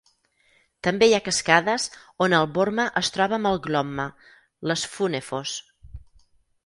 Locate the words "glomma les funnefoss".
3.67-5.55